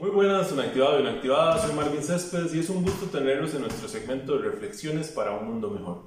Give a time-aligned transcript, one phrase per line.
[0.00, 1.58] Muy buenas, inactivado y inactivada.
[1.58, 5.46] Soy Marvin Céspedes y es un gusto tenerlos en nuestro segmento de reflexiones para un
[5.46, 6.04] mundo mejor.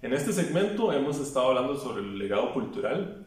[0.00, 3.26] En este segmento hemos estado hablando sobre el legado cultural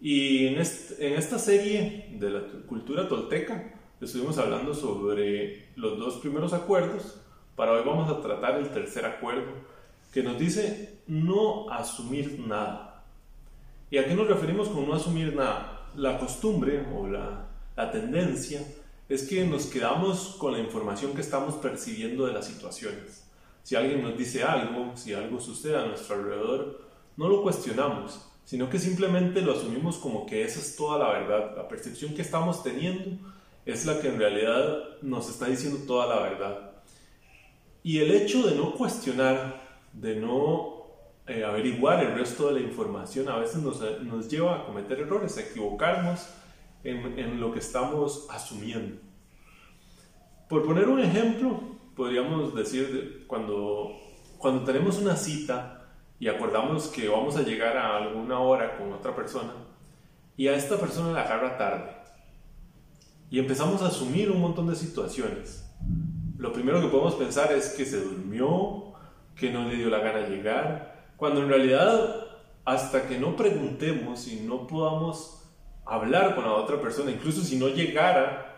[0.00, 6.52] y en, en esta serie de la cultura tolteca estuvimos hablando sobre los dos primeros
[6.52, 7.20] acuerdos.
[7.56, 9.50] Para hoy vamos a tratar el tercer acuerdo
[10.12, 13.02] que nos dice no asumir nada.
[13.90, 15.88] ¿Y a qué nos referimos con no asumir nada?
[15.96, 18.60] La costumbre o la, la tendencia
[19.08, 23.24] es que nos quedamos con la información que estamos percibiendo de las situaciones.
[23.62, 26.80] Si alguien nos dice algo, si algo sucede a nuestro alrededor,
[27.16, 31.56] no lo cuestionamos, sino que simplemente lo asumimos como que esa es toda la verdad.
[31.56, 33.18] La percepción que estamos teniendo
[33.64, 36.70] es la que en realidad nos está diciendo toda la verdad.
[37.82, 40.86] Y el hecho de no cuestionar, de no
[41.26, 45.38] eh, averiguar el resto de la información, a veces nos, nos lleva a cometer errores,
[45.38, 46.28] a equivocarnos
[46.84, 49.00] en, lo que estamos asumiendo.
[50.48, 51.60] Por poner un ejemplo,
[51.96, 53.92] podríamos decir cuando,
[54.38, 59.14] cuando tenemos una cita y acordamos que vamos a llegar a alguna hora con otra
[59.14, 59.52] persona
[60.36, 61.96] y a esta persona la agarra tarde
[63.30, 65.68] y empezamos a asumir un montón de situaciones.
[66.38, 68.92] Lo primero que podemos pensar es que se durmió,
[69.34, 72.26] que no le dio la gana llegar, cuando en realidad
[72.64, 75.35] hasta que no preguntemos y no podamos
[75.86, 78.56] hablar con la otra persona, incluso si no llegara,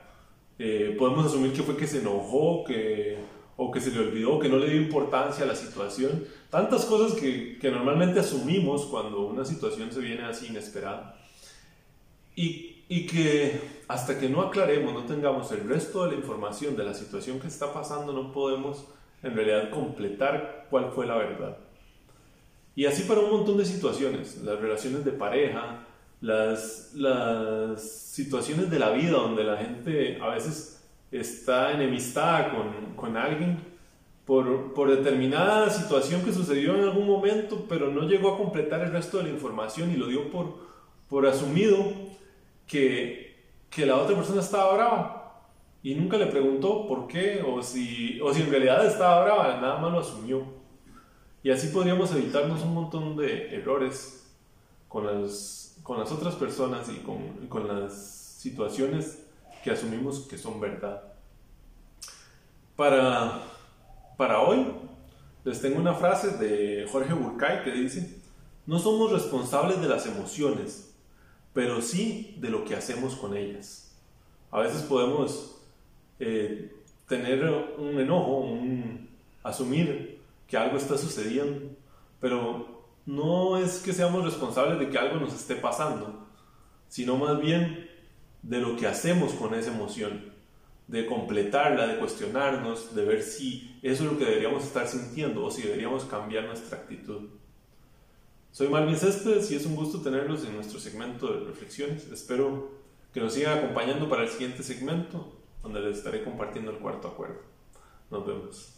[0.59, 3.19] eh, podemos asumir que fue que se enojó, que,
[3.57, 6.25] o que se le olvidó, que no le dio importancia a la situación.
[6.51, 11.17] Tantas cosas que, que normalmente asumimos cuando una situación se viene así inesperada.
[12.35, 16.85] Y, y, que hasta que no aclaremos, no tengamos el resto de la información de
[16.85, 18.87] la situación que está pasando, no podemos
[19.23, 21.59] en realidad completar cuál fue la verdad.
[22.77, 25.88] Y así para un montón de situaciones, las relaciones de pareja,
[26.21, 33.17] las, las situaciones de la vida donde la gente a veces está enemistada con, con
[33.17, 33.59] alguien
[34.25, 38.93] por, por, determinada situación que sucedió en algún momento, pero no llegó a completar el
[38.93, 40.55] resto de la información y lo dio por,
[41.09, 41.77] por asumido
[42.67, 43.37] que,
[43.71, 45.15] que la otra persona estaba brava.
[45.83, 49.79] Y nunca le preguntó por qué o si, o si en realidad estaba brava, nada
[49.79, 50.43] más lo asumió.
[51.43, 54.28] Y así podríamos evitarnos un montón de errores
[54.89, 59.21] con las con las otras personas y con, con las situaciones
[59.65, 61.03] que asumimos que son verdad.
[62.77, 63.43] Para,
[64.19, 64.67] para hoy
[65.45, 68.21] les tengo una frase de Jorge Burkay que dice,
[68.67, 70.95] no somos responsables de las emociones,
[71.55, 73.97] pero sí de lo que hacemos con ellas.
[74.51, 75.57] A veces podemos
[76.21, 77.45] eh, tener
[77.79, 79.09] un enojo, un,
[79.43, 81.71] asumir que algo está sucediendo,
[82.21, 82.78] pero
[83.09, 86.27] no es que seamos responsables de que algo nos esté pasando,
[86.89, 87.89] sino más bien
[88.43, 90.35] de lo que hacemos con esa emoción,
[90.89, 95.51] de completarla, de cuestionarnos, de ver si eso es lo que deberíamos estar sintiendo o
[95.51, 97.31] si deberíamos cambiar nuestra actitud.
[98.53, 102.11] Soy Marvin Céspedes y es un gusto tenerlos en nuestro segmento de reflexiones.
[102.13, 102.73] Espero
[103.15, 105.33] que nos sigan acompañando para el siguiente segmento,
[105.63, 107.41] donde les estaré compartiendo el cuarto acuerdo.
[108.11, 108.78] Nos vemos.